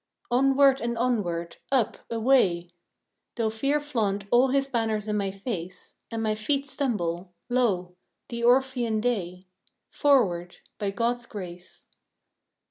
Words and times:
Onward 0.31 0.81
and 0.81 0.97
onward, 0.97 1.57
up! 1.71 1.97
away! 2.11 2.71
Though 3.35 3.51
Fear 3.51 3.79
flaunt 3.79 4.25
all 4.31 4.47
his 4.47 4.65
banners 4.65 5.07
in 5.07 5.15
my 5.15 5.29
face, 5.29 5.95
And 6.09 6.23
my 6.23 6.33
feet 6.33 6.67
stumble, 6.67 7.35
lo! 7.49 7.97
the 8.29 8.43
Orphean 8.43 8.99
Day! 8.99 9.45
Forward 9.91 10.55
by 10.79 10.89
God's 10.89 11.27
grace! 11.27 11.87